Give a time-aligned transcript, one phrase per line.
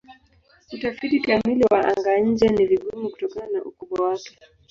[0.75, 4.37] Utafiti kamili wa anga-nje ni vigumu kutokana na ukubwa wake.